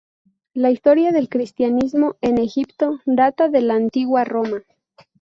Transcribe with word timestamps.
La 0.55 0.71
historia 0.71 1.11
del 1.11 1.29
cristianismo 1.29 2.15
en 2.21 2.39
Egipto 2.39 3.01
data 3.05 3.49
de 3.49 3.61
la 3.61 3.75
Antigua 3.75 4.23
Roma. 4.23 4.63